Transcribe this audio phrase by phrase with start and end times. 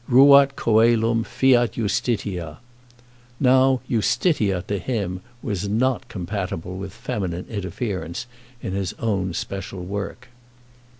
[0.09, 2.57] Ruat coelum, fiat justitia.
[3.39, 8.25] Now "justitia" to him was not compatible with feminine interference
[8.63, 10.29] in his own special work.